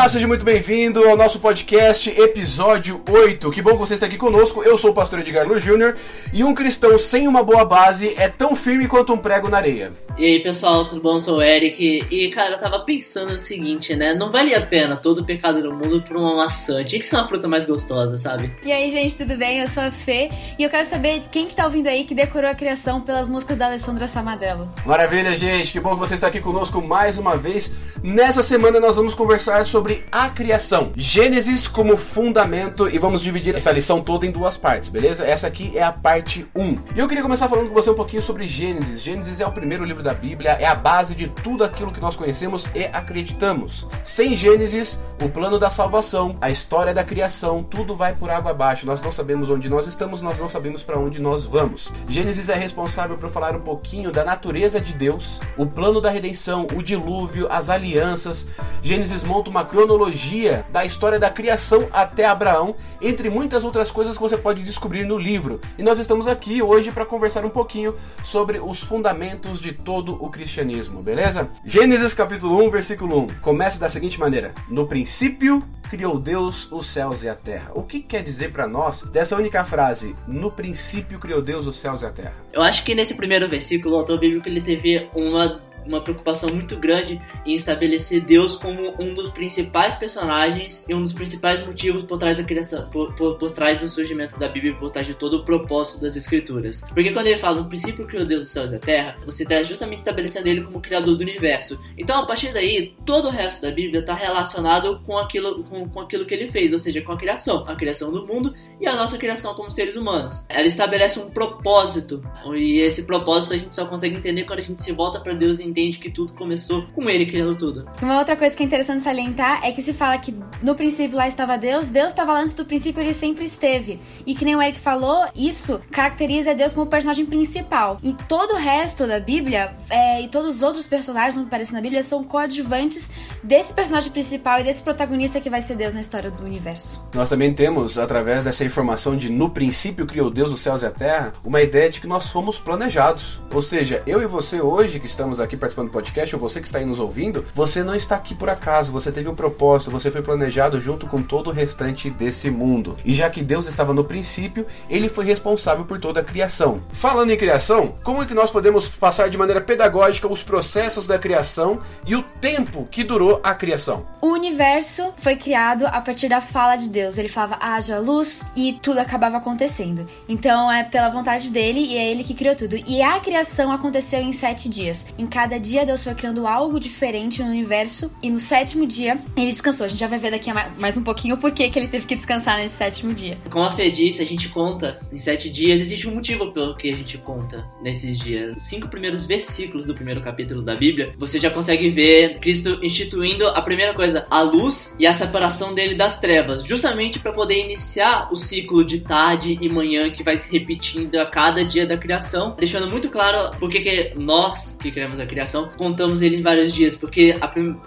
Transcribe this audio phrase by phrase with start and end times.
[0.00, 3.50] Olá, seja muito bem-vindo ao nosso podcast, episódio 8.
[3.50, 4.62] Que bom que você está aqui conosco.
[4.62, 5.94] Eu sou o pastor Edgar Lu Júnior
[6.32, 9.92] e um cristão sem uma boa base é tão firme quanto um prego na areia.
[10.16, 11.14] E aí pessoal, tudo bom?
[11.14, 14.14] Eu sou o Eric e cara, eu tava pensando no seguinte, né?
[14.14, 16.82] Não valia a pena todo o pecado do mundo por uma maçã.
[16.82, 18.52] Tinha que ser uma fruta mais gostosa, sabe?
[18.62, 19.60] E aí, gente, tudo bem?
[19.60, 22.50] Eu sou a Fê e eu quero saber quem que tá ouvindo aí que decorou
[22.50, 24.70] a criação pelas músicas da Alessandra Samadello.
[24.84, 25.72] Maravilha, gente.
[25.72, 27.70] Que bom que você está aqui conosco mais uma vez.
[28.02, 30.92] Nessa semana nós vamos conversar sobre a criação.
[30.96, 35.24] Gênesis como fundamento e vamos dividir essa lição toda em duas partes, beleza?
[35.24, 36.78] Essa aqui é a parte 1.
[36.94, 39.02] E eu queria começar falando com você um pouquinho sobre Gênesis.
[39.02, 42.16] Gênesis é o primeiro livro da Bíblia, é a base de tudo aquilo que nós
[42.16, 43.86] conhecemos e acreditamos.
[44.04, 48.86] Sem Gênesis, o plano da salvação, a história da criação, tudo vai por água abaixo.
[48.86, 51.88] Nós não sabemos onde nós estamos, nós não sabemos para onde nós vamos.
[52.08, 56.66] Gênesis é responsável por falar um pouquinho da natureza de Deus, o plano da redenção,
[56.74, 58.46] o dilúvio, as alianças.
[58.82, 64.22] Gênesis monta uma cronologia da história da criação até Abraão, entre muitas outras coisas que
[64.22, 65.58] você pode descobrir no livro.
[65.78, 70.28] E nós estamos aqui hoje para conversar um pouquinho sobre os fundamentos de todo o
[70.28, 71.48] cristianismo, beleza?
[71.64, 73.40] Gênesis capítulo 1, versículo 1.
[73.40, 77.72] Começa da seguinte maneira: No princípio criou Deus os céus e a terra.
[77.74, 80.14] O que quer dizer para nós dessa única frase?
[80.28, 82.34] No princípio criou Deus os céus e a terra.
[82.52, 86.76] Eu acho que nesse primeiro versículo o autor bíblico ele teve uma uma preocupação muito
[86.76, 92.18] grande em estabelecer Deus como um dos principais personagens e um dos principais motivos por
[92.18, 95.38] trás da criação, por, por, por trás do surgimento da Bíblia, por trás de todo
[95.38, 96.80] o propósito das Escrituras.
[96.94, 99.62] Porque quando ele fala no princípio criou Deus os céus e a terra, você está
[99.62, 101.78] justamente estabelecendo ele como criador do universo.
[101.98, 106.00] Então, a partir daí, todo o resto da Bíblia está relacionado com aquilo, com, com
[106.00, 108.96] aquilo que ele fez, ou seja, com a criação, a criação do mundo e a
[108.96, 110.44] nossa criação como seres humanos.
[110.48, 112.22] Ela estabelece um propósito,
[112.54, 115.58] e esse propósito a gente só consegue entender quando a gente se volta para Deus
[115.58, 117.88] e entende que tudo começou com ele criando tudo.
[118.02, 121.26] Uma outra coisa que é interessante salientar é que se fala que no princípio lá
[121.26, 123.98] estava Deus, Deus estava lá antes do princípio, ele sempre esteve.
[124.26, 127.98] E que nem o Eric falou, isso caracteriza Deus como personagem principal.
[128.02, 131.80] E todo o resto da Bíblia, é, e todos os outros personagens que aparecem na
[131.80, 133.10] Bíblia, são coadjuvantes
[133.42, 137.02] desse personagem principal e desse protagonista que vai ser Deus na história do universo.
[137.14, 140.90] Nós também temos, através dessa informação de no princípio criou Deus os céus e a
[140.90, 143.40] terra, uma ideia de que nós fomos planejados.
[143.52, 146.66] Ou seja, eu e você hoje que estamos aqui participando do podcast, ou você que
[146.66, 150.10] está aí nos ouvindo, você não está aqui por acaso, você teve um propósito, você
[150.10, 152.96] foi planejado junto com todo o restante desse mundo.
[153.04, 156.82] E já que Deus estava no princípio, ele foi responsável por toda a criação.
[156.92, 161.18] Falando em criação, como é que nós podemos passar de maneira pedagógica os processos da
[161.18, 164.06] criação e o tempo que durou a criação?
[164.20, 167.18] O universo foi criado a partir da fala de Deus.
[167.18, 170.06] Ele falava haja luz e tudo acabava acontecendo.
[170.28, 172.76] Então é pela vontade dele e é ele que criou tudo.
[172.86, 175.06] E a criação aconteceu em sete dias.
[175.18, 179.50] Em cada dia Deus foi criando algo diferente no universo e no sétimo dia ele
[179.50, 179.86] descansou.
[179.86, 182.16] A gente já vai ver daqui a mais um pouquinho por que ele teve que
[182.16, 183.36] descansar nesse sétimo dia.
[183.50, 185.80] Como a Fê disse, a gente conta em sete dias.
[185.80, 188.56] Existe um motivo pelo que a gente conta nesses dias.
[188.56, 193.46] Os cinco primeiros versículos do primeiro capítulo da Bíblia, você já consegue ver Cristo instituindo
[193.48, 198.28] a primeira coisa, a luz e a separação dele das trevas, justamente para poder iniciar
[198.32, 202.54] o ciclo de tarde e manhã que vai se repetindo a cada dia da criação,
[202.56, 205.39] deixando muito claro porque que nós que criamos a criação
[205.76, 207.34] contamos ele em vários dias, porque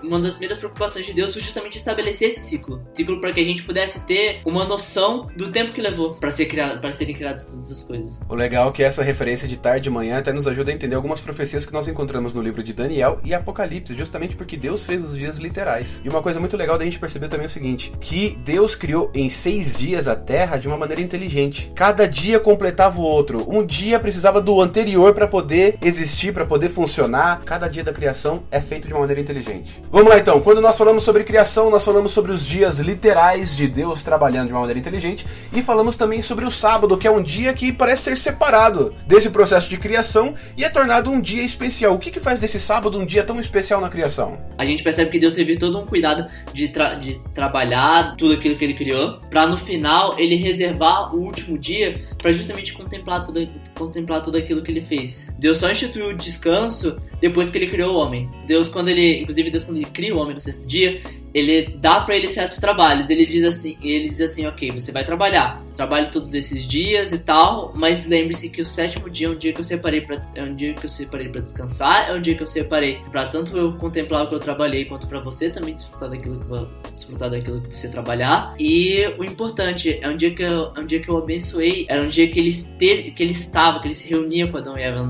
[0.02, 3.44] uma das primeiras preocupações de Deus foi justamente estabelecer esse ciclo, ciclo para que a
[3.44, 7.46] gente pudesse ter uma noção do tempo que levou para ser criado, para serem criadas
[7.46, 8.20] todas as coisas.
[8.28, 10.96] O legal é que essa referência de tarde e manhã até nos ajuda a entender
[10.96, 15.04] algumas profecias que nós encontramos no livro de Daniel e Apocalipse, justamente porque Deus fez
[15.04, 16.02] os dias literais.
[16.04, 19.12] E uma coisa muito legal da gente perceber também é o seguinte, que Deus criou
[19.14, 21.72] em seis dias a Terra de uma maneira inteligente.
[21.76, 23.46] Cada dia completava o outro.
[23.48, 27.43] Um dia precisava do anterior para poder existir, para poder funcionar.
[27.46, 29.76] Cada dia da criação é feito de uma maneira inteligente.
[29.92, 33.68] Vamos lá então, quando nós falamos sobre criação, nós falamos sobre os dias literais de
[33.68, 37.22] Deus trabalhando de uma maneira inteligente e falamos também sobre o sábado, que é um
[37.22, 41.96] dia que parece ser separado desse processo de criação e é tornado um dia especial.
[41.96, 44.34] O que, que faz desse sábado um dia tão especial na criação?
[44.58, 48.58] A gente percebe que Deus teve todo um cuidado de, tra de trabalhar tudo aquilo
[48.58, 53.44] que ele criou, para no final ele reservar o último dia para justamente contemplar tudo,
[53.78, 55.36] contemplar tudo aquilo que ele fez.
[55.38, 58.30] Deus só instituiu o descanso depois que ele criou o homem.
[58.46, 61.02] Deus, quando ele, inclusive Deus quando ele cria o homem no sexto dia,
[61.34, 63.10] ele dá para ele certos trabalhos.
[63.10, 67.18] Ele diz assim, ele diz assim, ok, você vai trabalhar, trabalhe todos esses dias e
[67.18, 70.44] tal, mas lembre-se que o sétimo dia é um dia que eu separei para é
[70.44, 73.58] um dia que eu separei para descansar, é um dia que eu separei para tanto
[73.58, 77.62] eu contemplar o que eu trabalhei quanto para você também desfrutar daquilo que desfrutar daquilo
[77.62, 78.54] que você trabalhar.
[78.60, 82.04] E o importante é um dia que eu, é um dia que eu abençoei, era
[82.04, 84.82] um dia que ele esteve, que ele estava, que ele se reunia com Adão e
[84.82, 85.04] Eva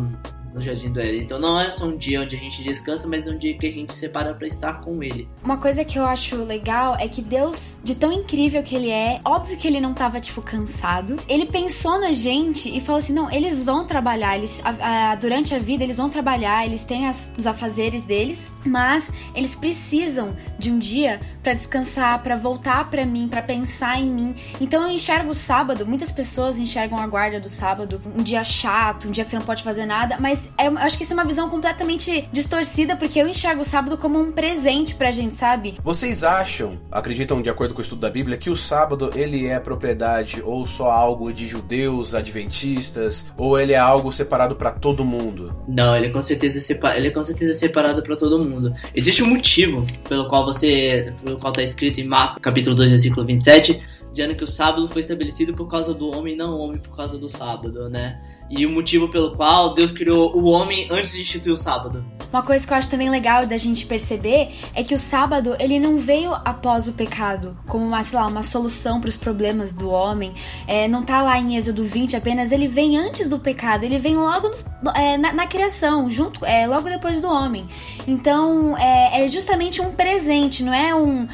[0.54, 1.22] no Jardim do Éden.
[1.22, 3.68] Então não é só um dia onde a gente descansa, mas é um dia que
[3.68, 5.28] a gente separa para estar com Ele.
[5.44, 9.20] Uma coisa que eu acho legal é que Deus, de tão incrível que Ele é,
[9.26, 11.16] óbvio que Ele não tava, tipo, cansado.
[11.28, 15.54] Ele pensou na gente e falou assim: não, eles vão trabalhar, eles, a, a, durante
[15.54, 20.72] a vida eles vão trabalhar, eles têm as, os afazeres deles, mas eles precisam de
[20.72, 24.36] um dia para descansar, para voltar para mim, para pensar em mim.
[24.62, 29.08] Então eu enxergo o sábado, muitas pessoas enxergam a guarda do sábado um dia chato,
[29.08, 31.16] um dia que você não pode fazer nada, mas é, eu acho que isso é
[31.16, 35.76] uma visão completamente distorcida porque eu enxergo o sábado como um presente pra gente, sabe?
[35.84, 39.60] Vocês acham, acreditam de acordo com o estudo da Bíblia, que o sábado ele é
[39.60, 45.50] propriedade ou só algo de judeus, adventistas, ou ele é algo separado para todo mundo?
[45.68, 48.74] Não, ele é com certeza separa, ele é com certeza separado para todo mundo.
[48.96, 53.26] Existe um motivo pelo qual você, pelo qual está escrito em Marcos capítulo 2, versículo
[53.26, 53.82] 27,
[54.14, 57.18] dizendo que o sábado foi estabelecido por causa do homem, não o homem por causa
[57.18, 58.22] do sábado, né?
[58.50, 62.06] E o motivo pelo qual Deus criou o homem antes de instituir o sábado.
[62.32, 65.80] Uma coisa que eu acho também legal da gente perceber é que o sábado ele
[65.80, 69.90] não veio após o pecado, como uma, sei lá, uma solução para os problemas do
[69.90, 70.34] homem.
[70.68, 74.16] É, não tá lá em Êxodo 20 apenas, ele vem antes do pecado, ele vem
[74.16, 74.52] logo
[74.82, 77.68] no, é, na, na, criação, junto, é, logo depois do homem.
[78.08, 81.28] Então é, é justamente um presente, não é um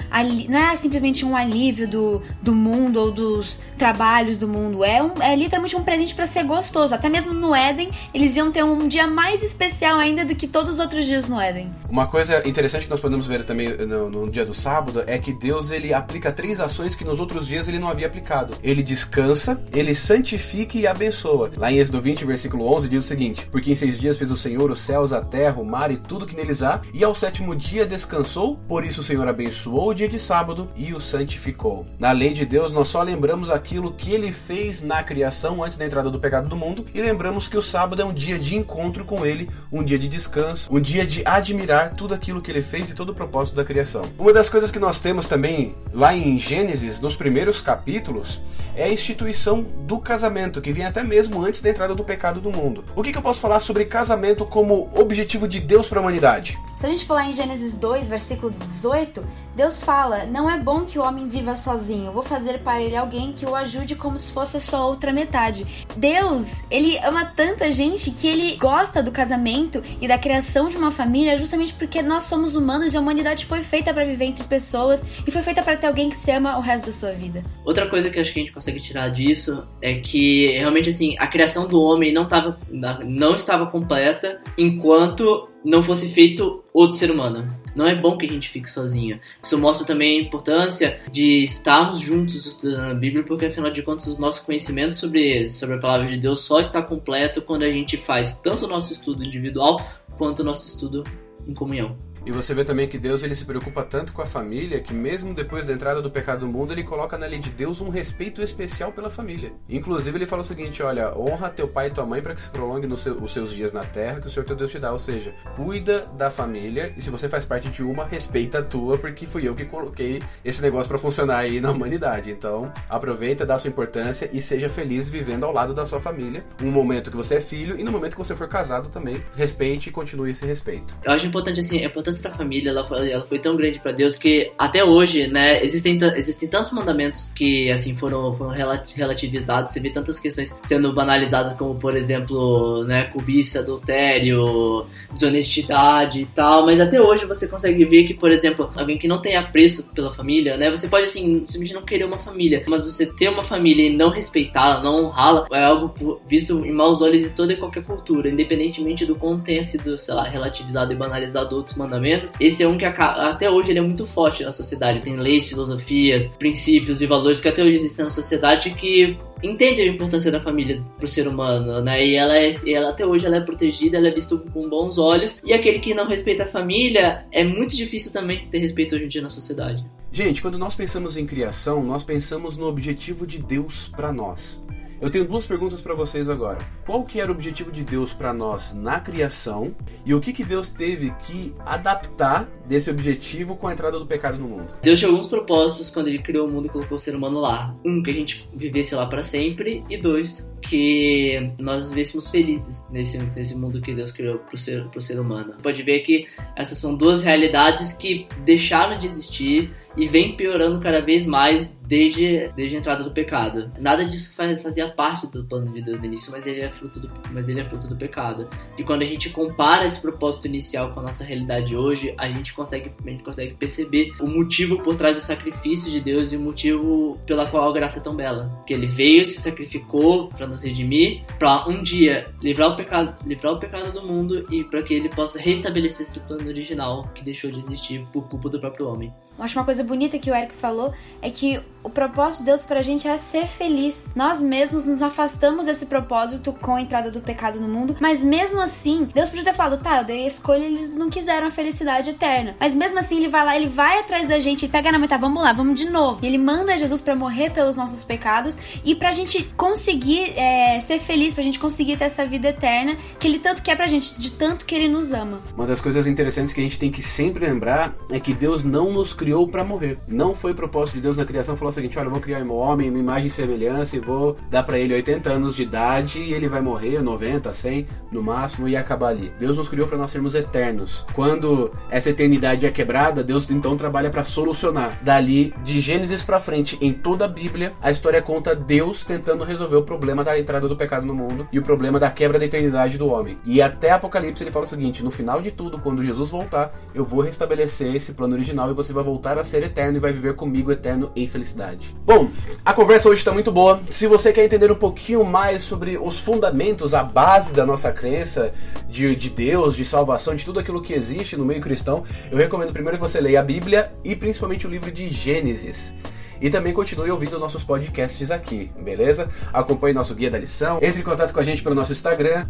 [0.48, 4.84] não é simplesmente um alívio do, do mundo mundo ou dos trabalhos do mundo.
[4.84, 6.94] É, um, é literalmente um presente para ser gostoso.
[6.94, 10.74] Até mesmo no Éden, eles iam ter um dia mais especial ainda do que todos
[10.74, 11.72] os outros dias no Éden.
[11.90, 15.34] Uma coisa interessante que nós podemos ver também no, no dia do sábado é que
[15.34, 18.54] Deus ele aplica três ações que nos outros dias ele não havia aplicado.
[18.62, 21.52] Ele descansa, ele santifica e abençoa.
[21.58, 24.38] Lá em Êxodo 20, versículo 11, diz o seguinte: Porque em seis dias fez o
[24.38, 27.56] Senhor os céus, a terra, o mar e tudo que neles há, e ao sétimo
[27.56, 31.86] dia descansou, por isso o Senhor abençoou o dia de sábado e o santificou.
[31.98, 35.78] Na lei de Deus, Deus, nós só lembramos aquilo que ele fez na criação antes
[35.78, 38.54] da entrada do pecado do mundo e lembramos que o sábado é um dia de
[38.54, 42.62] encontro com ele, um dia de descanso, um dia de admirar tudo aquilo que ele
[42.62, 44.02] fez e todo o propósito da criação.
[44.18, 48.42] Uma das coisas que nós temos também lá em Gênesis, nos primeiros capítulos,
[48.76, 52.52] é a instituição do casamento, que vem até mesmo antes da entrada do pecado do
[52.52, 52.84] mundo.
[52.94, 56.60] O que, que eu posso falar sobre casamento como objetivo de Deus para a humanidade?
[56.80, 59.20] Se a gente falar em Gênesis 2, versículo 18,
[59.54, 63.34] Deus fala: Não é bom que o homem viva sozinho, vou fazer para ele alguém
[63.34, 65.68] que o ajude como se fosse a sua outra metade.
[65.98, 70.90] Deus, ele ama tanta gente que ele gosta do casamento e da criação de uma
[70.90, 75.06] família justamente porque nós somos humanos e a humanidade foi feita para viver entre pessoas
[75.28, 77.44] e foi feita para ter alguém que se ama o resto da sua vida.
[77.66, 81.28] Outra coisa que acho que a gente consegue tirar disso é que realmente assim, a
[81.28, 82.58] criação do homem não, tava,
[83.06, 87.48] não estava completa enquanto não fosse feito outro ser humano.
[87.76, 89.20] Não é bom que a gente fique sozinho.
[89.44, 94.08] Isso mostra também a importância de estarmos juntos estudando a Bíblia, porque afinal de contas
[94.18, 97.98] o nosso conhecimento sobre, sobre a palavra de Deus só está completo quando a gente
[97.98, 99.86] faz tanto o nosso estudo individual
[100.18, 101.04] quanto o nosso estudo
[101.48, 101.96] em comunhão.
[102.26, 105.34] E você vê também que Deus ele se preocupa tanto com a família que mesmo
[105.34, 108.42] depois da entrada do pecado no mundo, ele coloca na lei de Deus um respeito
[108.42, 109.52] especial pela família.
[109.70, 112.50] Inclusive ele fala o seguinte, olha, honra teu pai e tua mãe para que se
[112.50, 115.00] prolongue seu, os seus dias na terra que o Senhor teu Deus te dá, ou
[115.00, 119.26] seja, cuida da família e se você faz parte de uma, respeita a tua porque
[119.26, 122.32] fui eu que coloquei esse negócio para funcionar aí na humanidade.
[122.32, 126.72] Então, aproveita, dá sua importância e seja feliz vivendo ao lado da sua família, no
[126.72, 129.92] momento que você é filho e no momento que você for casado também, respeite e
[129.92, 130.96] continue esse respeito.
[131.04, 134.16] Eu acho importante assim, a importância família ela foi, ela foi tão grande para Deus
[134.16, 139.74] que até hoje, né, existem, existem tantos mandamentos que assim foram, foram relativizados.
[139.74, 146.66] Você vê tantas questões sendo banalizadas, como por exemplo, né, cobiça, adultério, desonestidade e tal.
[146.66, 150.14] Mas até hoje você consegue ver que, por exemplo, alguém que não tem apreço pela
[150.14, 153.86] família, né, você pode assim simplesmente não querer uma família, mas você ter uma família
[153.86, 157.84] e não respeitá-la, não honrá-la, é algo visto em maus olhos de toda e qualquer
[157.84, 161.99] cultura, independentemente do quanto tenha sido, sei lá, relativizado e banalizado outros mandamentos
[162.40, 165.02] esse é um que até hoje ele é muito forte na sociedade.
[165.02, 169.94] Tem leis, filosofias, princípios e valores que até hoje existem na sociedade que entendem a
[169.94, 172.06] importância da família para o ser humano, né?
[172.06, 175.38] E ela, é, ela até hoje ela é protegida, ela é vista com bons olhos.
[175.44, 179.08] E aquele que não respeita a família é muito difícil também ter respeito hoje em
[179.08, 179.86] dia na sociedade.
[180.12, 184.60] Gente, quando nós pensamos em criação, nós pensamos no objetivo de Deus para nós.
[185.02, 186.58] Eu tenho duas perguntas para vocês agora.
[186.86, 189.74] Qual que era o objetivo de Deus para nós na criação
[190.06, 194.38] e o que que Deus teve que adaptar desse objetivo com a entrada do pecado
[194.38, 194.68] no mundo?
[194.82, 197.74] Deus tinha alguns propósitos quando ele criou o mundo e colocou o ser humano lá.
[197.86, 203.18] Um, que a gente vivesse lá para sempre e dois, que nós vivêssemos felizes nesse,
[203.18, 205.54] nesse mundo que Deus criou pro ser, pro ser humano.
[205.64, 206.28] Pode ver que
[206.58, 212.50] essas são duas realidades que deixaram de existir e vem piorando cada vez mais desde,
[212.56, 213.70] desde a entrada do pecado.
[213.80, 217.00] Nada disso faz, fazia parte do plano de Deus no início, mas ele, é fruto
[217.00, 218.48] do, mas ele é fruto do pecado.
[218.78, 222.54] E quando a gente compara esse propósito inicial com a nossa realidade hoje, a gente
[222.54, 226.40] consegue, a gente consegue perceber o motivo por trás do sacrifício de Deus e o
[226.40, 228.50] motivo pela qual a graça é tão bela.
[228.66, 233.54] Que ele veio, se sacrificou para nos redimir, para um dia livrar o pecado, livrar
[233.54, 237.52] o pecado do mundo e para que ele possa restabelecer esse plano original que deixou
[237.52, 239.12] de existir por culpa do próprio homem.
[239.40, 242.82] Acho uma coisa bonita que o Eric falou é que o propósito de Deus pra
[242.82, 244.10] gente é ser feliz.
[244.16, 248.60] Nós mesmos nos afastamos desse propósito com a entrada do pecado no mundo, mas mesmo
[248.60, 252.10] assim, Deus podia ter falado, tá, eu dei a escolha, eles não quiseram a felicidade
[252.10, 252.56] eterna.
[252.60, 255.18] Mas mesmo assim, ele vai lá, ele vai atrás da gente, ele pega na meta,
[255.18, 256.20] vamos lá, vamos de novo.
[256.24, 261.00] E ele manda Jesus para morrer pelos nossos pecados e pra gente conseguir é, ser
[261.00, 264.32] feliz, pra gente conseguir ter essa vida eterna que ele tanto quer pra gente, de
[264.32, 265.40] tanto que ele nos ama.
[265.56, 268.92] Uma das coisas interessantes que a gente tem que sempre lembrar é que Deus não
[268.92, 269.98] nos criou para morrer.
[270.08, 272.54] Não foi propósito de Deus na criação falar o seguinte: olha, eu vou criar um
[272.54, 276.34] homem, uma imagem e semelhança e vou dar para ele 80 anos de idade e
[276.34, 279.32] ele vai morrer 90, 100 no máximo e acabar ali.
[279.40, 281.06] Deus nos criou para nós sermos eternos.
[281.14, 285.00] Quando essa eternidade é quebrada, Deus então trabalha para solucionar.
[285.04, 289.78] Dali, de Gênesis para frente, em toda a Bíblia, a história conta Deus tentando resolver
[289.78, 292.98] o problema da entrada do pecado no mundo e o problema da quebra da eternidade
[292.98, 293.38] do homem.
[293.46, 297.06] E até Apocalipse ele fala o seguinte: no final de tudo, quando Jesus voltar, eu
[297.06, 300.36] vou restabelecer esse plano original e você vai voltar a ser eterno e vai viver
[300.36, 301.96] comigo eterno em felicidade.
[302.06, 302.30] Bom,
[302.64, 303.82] a conversa hoje está muito boa.
[303.90, 308.54] Se você quer entender um pouquinho mais sobre os fundamentos, a base da nossa crença
[308.88, 312.74] de, de Deus, de salvação, de tudo aquilo que existe no meio cristão, eu recomendo
[312.74, 315.94] primeiro que você leia a Bíblia e principalmente o livro de Gênesis.
[316.42, 319.30] E também continue ouvindo nossos podcasts aqui, beleza?
[319.52, 320.80] Acompanhe nosso guia da lição.
[320.82, 322.46] Entre em contato com a gente pelo nosso Instagram,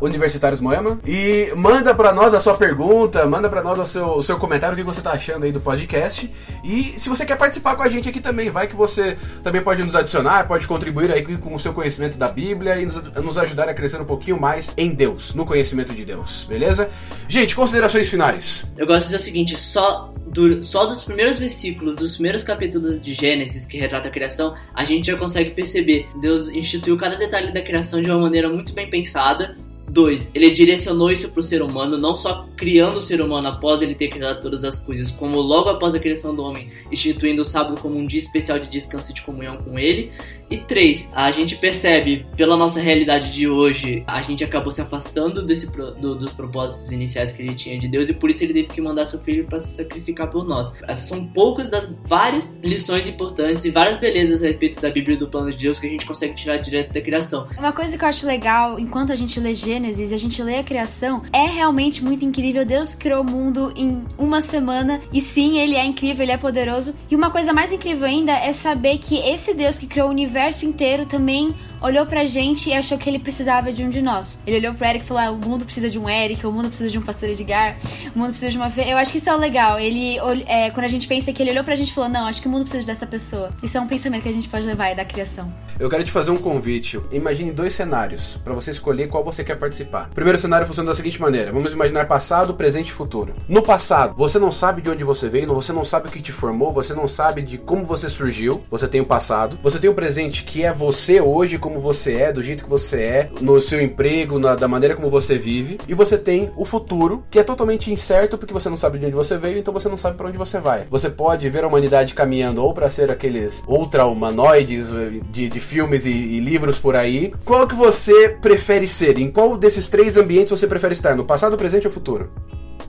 [0.00, 0.98] universitáriosmoema.
[1.06, 4.74] E manda para nós a sua pergunta, manda para nós o seu, o seu comentário,
[4.74, 6.30] o que você tá achando aí do podcast.
[6.64, 9.82] E se você quer participar com a gente aqui também, vai que você também pode
[9.82, 13.68] nos adicionar, pode contribuir aí com o seu conhecimento da Bíblia e nos, nos ajudar
[13.68, 16.90] a crescer um pouquinho mais em Deus, no conhecimento de Deus, beleza?
[17.28, 18.64] Gente, considerações finais.
[18.76, 23.00] Eu gosto de dizer o seguinte, só, do, só dos primeiros versículos, dos primeiros capítulos
[23.06, 26.08] de Gênesis, que retrata a criação, a gente já consegue perceber.
[26.20, 29.54] Deus instituiu cada detalhe da criação de uma maneira muito bem pensada
[29.96, 30.32] 2.
[30.34, 33.94] Ele direcionou isso para o ser humano, não só criando o ser humano após ele
[33.94, 37.80] ter criado todas as coisas, como logo após a criação do homem, instituindo o sábado
[37.80, 40.12] como um dia especial de descanso e de comunhão com ele.
[40.50, 41.10] E 3.
[41.14, 46.14] A gente percebe, pela nossa realidade de hoje, a gente acabou se afastando desse, do,
[46.14, 49.06] dos propósitos iniciais que ele tinha de Deus e por isso ele teve que mandar
[49.06, 50.70] seu filho para se sacrificar por nós.
[50.86, 55.18] Essas são poucas das várias lições importantes e várias belezas a respeito da Bíblia e
[55.18, 57.48] do plano de Deus que a gente consegue tirar direto da criação.
[57.58, 60.58] Uma coisa que eu acho legal, enquanto a gente lê Gênesis e a gente lê
[60.58, 62.64] a criação, é realmente muito incrível.
[62.64, 66.92] Deus criou o mundo em uma semana e sim, ele é incrível, ele é poderoso.
[67.10, 70.66] E uma coisa mais incrível ainda é saber que esse Deus que criou o universo
[70.66, 74.38] inteiro também olhou pra gente e achou que ele precisava de um de nós.
[74.46, 76.68] Ele olhou pro Eric e falou: ah, o mundo precisa de um Eric, o mundo
[76.68, 77.76] precisa de um pastor Edgar,
[78.14, 78.72] o mundo precisa de uma.
[78.76, 79.78] Eu acho que isso é legal.
[79.78, 82.40] Ele, é, quando a gente pensa que ele olhou pra gente e falou: não, acho
[82.40, 83.50] que o mundo precisa dessa pessoa.
[83.62, 85.52] Isso é um pensamento que a gente pode levar aí da criação.
[85.78, 86.98] Eu quero te fazer um convite.
[87.12, 90.08] Imagine dois cenários para você escolher qual você quer participar.
[90.10, 93.32] O primeiro cenário funciona da seguinte maneira: vamos imaginar passado, presente e futuro.
[93.48, 96.32] No passado, você não sabe de onde você veio, você não sabe o que te
[96.32, 98.64] formou, você não sabe de como você surgiu.
[98.70, 99.58] Você tem o passado.
[99.62, 103.02] Você tem o presente que é você hoje, como você é, do jeito que você
[103.02, 105.78] é, no seu emprego, na, da maneira como você vive.
[105.88, 109.16] E você tem o futuro, que é totalmente incerto porque você não sabe de onde
[109.16, 110.86] você veio, então você não sabe para onde você vai.
[110.88, 114.90] Você pode ver a humanidade caminhando ou para ser aqueles ultra-humanoides
[115.32, 117.32] de, de filmes e, e, livros por aí.
[117.44, 119.18] Qual que você prefere ser?
[119.18, 121.16] Em qual desses três ambientes você prefere estar?
[121.16, 122.30] No passado, presente ou futuro?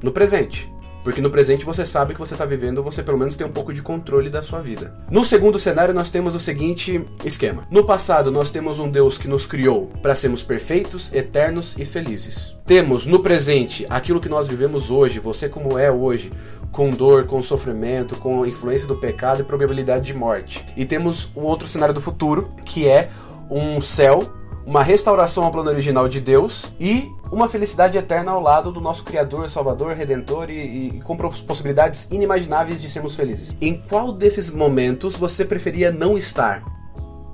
[0.03, 0.71] No presente.
[1.07, 3.73] Porque no presente você sabe que você está vivendo, você pelo menos tem um pouco
[3.73, 4.93] de controle da sua vida.
[5.09, 9.25] No segundo cenário, nós temos o seguinte esquema: no passado, nós temos um Deus que
[9.25, 12.57] nos criou para sermos perfeitos, eternos e felizes.
[12.65, 16.29] Temos no presente aquilo que nós vivemos hoje, você como é hoje,
[16.73, 20.65] com dor, com sofrimento, com influência do pecado e probabilidade de morte.
[20.75, 23.09] E temos um outro cenário do futuro, que é
[23.49, 24.29] um céu
[24.67, 29.03] uma restauração ao plano original de Deus e uma felicidade eterna ao lado do nosso
[29.03, 33.55] Criador, Salvador, Redentor e, e, com possibilidades inimagináveis de sermos felizes.
[33.61, 36.63] Em qual desses momentos você preferia não estar?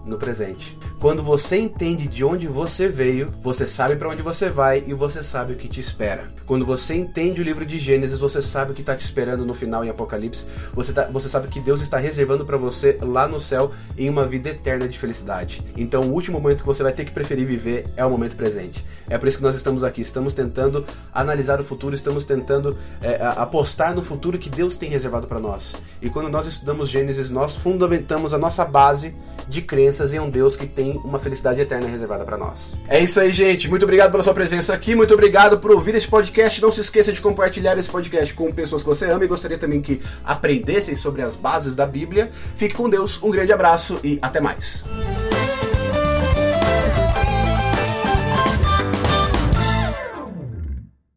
[0.06, 0.78] No presente.
[1.00, 5.24] Quando você entende de onde você veio, você sabe para onde você vai e você
[5.24, 6.28] sabe o que te espera.
[6.46, 9.54] Quando você entende o livro de Gênesis, você sabe o que está te esperando no
[9.54, 10.46] final em Apocalipse.
[10.74, 14.26] Você, tá, você sabe que Deus está reservando para você lá no céu em uma
[14.26, 15.64] vida eterna de felicidade.
[15.78, 18.86] Então, o último momento que você vai ter que preferir viver é o momento presente.
[19.10, 20.02] É por isso que nós estamos aqui.
[20.02, 25.28] Estamos tentando analisar o futuro, estamos tentando é, apostar no futuro que Deus tem reservado
[25.28, 25.76] para nós.
[26.02, 29.16] E quando nós estudamos Gênesis, nós fundamentamos a nossa base
[29.48, 29.62] de
[29.94, 32.74] crenças em um Deus que tem uma felicidade eterna reservada para nós.
[32.88, 33.70] É isso aí, gente.
[33.70, 34.96] Muito obrigado pela sua presença aqui.
[34.96, 36.60] Muito obrigado por ouvir esse podcast.
[36.62, 39.82] Não se esqueça de compartilhar esse podcast com pessoas que você ama e gostaria também
[39.82, 42.32] que aprendessem sobre as bases da Bíblia.
[42.58, 43.22] Fique com Deus.
[43.22, 44.84] Um grande abraço e até mais.